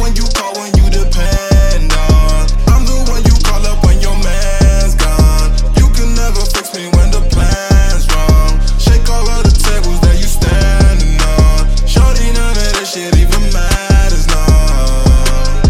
[0.00, 2.48] one you call when you depend on.
[2.72, 5.52] I'm the one you call up when your man's gone.
[5.76, 8.56] You can never fix me when the plan's wrong.
[8.80, 11.68] Shake all of the tables that you standing on.
[11.86, 15.60] Shorty, none of this shit even matters now.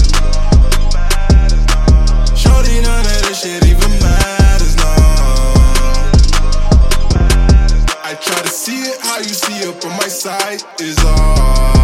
[2.38, 6.06] Shorty, none of this shit even matters now.
[8.06, 11.79] I try to see it how you see it, but my sight is off.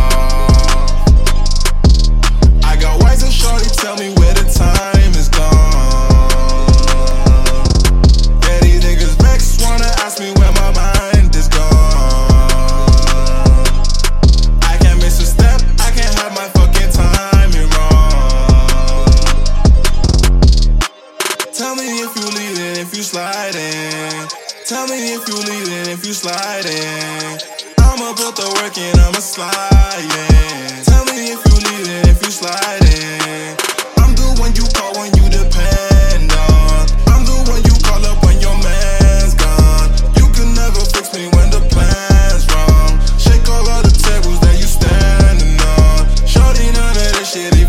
[23.17, 24.29] Sliding.
[24.67, 27.39] Tell me if you leaving, if you sliding.
[27.79, 30.85] I'ma put the work in, I'ma sliding.
[30.85, 33.57] Tell me if you leaving, if you sliding.
[34.03, 36.85] I'm the one you call when you depend on.
[37.09, 39.89] I'm the one you call up when your man's gone.
[40.19, 43.01] You can never fix me when the plan's wrong.
[43.17, 46.05] Shake all of the tables that you standing on.
[46.27, 47.66] Shorty, none of this shit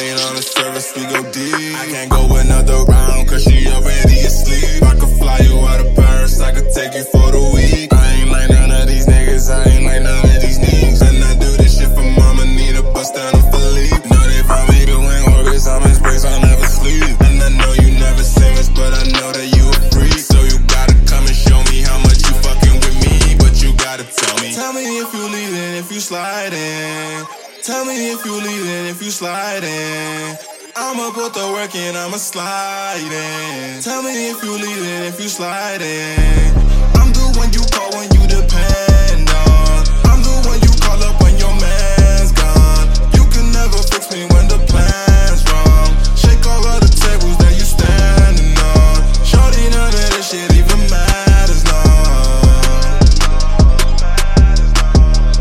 [0.00, 1.76] Yeah, ain't on the surface, we go deep.
[1.76, 4.82] I can't go another round, cause she already asleep.
[4.82, 7.92] I could fly you out of Paris, I could take you for the week.
[7.92, 11.04] I ain't like none of these niggas, I ain't like none of these niggas.
[11.04, 14.08] And I do this shit for mama, need a bust down to Philippe.
[14.08, 17.20] Know they from me doing orbits, I'm in space, I never sleep.
[17.20, 20.16] And I know you never say much, but I know that you a freak.
[20.16, 23.76] So you gotta come and show me how much you fucking with me, but you
[23.76, 24.56] gotta tell me.
[24.56, 27.49] Tell me if you leaving, if you sliding.
[27.62, 30.34] Tell me if you leaving, if you sliding.
[30.74, 33.82] I'ma put the work in, I'ma slide in.
[33.82, 36.56] Tell me if you leaving, if you sliding.
[36.96, 39.84] I'm the one you call when you depend on.
[40.08, 42.88] I'm the one you call up when your man's gone.
[43.12, 45.92] You can never fix me when the plan's wrong.
[46.16, 49.04] Shake all of the tables that you standing on.
[49.20, 51.76] Shorty, none of this shit even matters, no.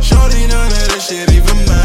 [0.03, 1.78] Shorty, none of this shit even matters.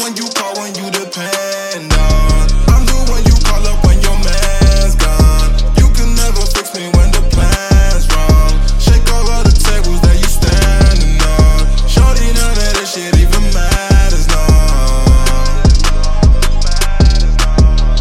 [0.00, 2.46] one you call when you depend on.
[2.68, 5.52] I'm the one you call up when your man's gone.
[5.78, 8.52] You can never fix me when the plan's wrong.
[8.78, 11.64] Shake all of the tables that you standing on.
[11.88, 14.42] Shorty, none of this shit even matters, no.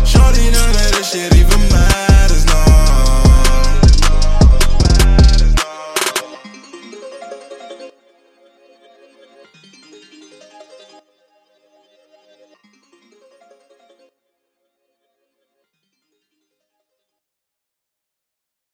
[0.04, 1.55] Shorty, none of this shit even